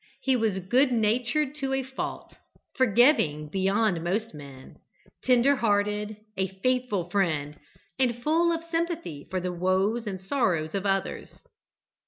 He 0.21 0.35
was 0.35 0.57
good 0.57 0.91
natured 0.91 1.53
to 1.59 1.73
a 1.73 1.83
fault 1.83 2.35
forgiving 2.73 3.49
beyond 3.49 4.03
most 4.03 4.33
men 4.33 4.77
tender 5.23 5.57
hearted 5.57 6.17
a 6.35 6.47
faithful 6.63 7.07
friend 7.11 7.59
and 7.99 8.23
full 8.23 8.51
of 8.51 8.63
sympathy 8.71 9.27
for 9.29 9.39
the 9.39 9.53
woes 9.53 10.07
and 10.07 10.19
sorrows 10.19 10.73
of 10.73 10.87
others. 10.87 11.31